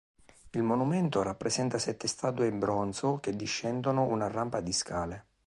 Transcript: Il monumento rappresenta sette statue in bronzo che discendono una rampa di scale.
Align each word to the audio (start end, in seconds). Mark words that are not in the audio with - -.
Il 0.49 0.63
monumento 0.63 1.21
rappresenta 1.21 1.77
sette 1.77 2.07
statue 2.07 2.47
in 2.47 2.57
bronzo 2.57 3.19
che 3.19 3.35
discendono 3.35 4.01
una 4.05 4.25
rampa 4.29 4.59
di 4.59 4.73
scale. 4.73 5.25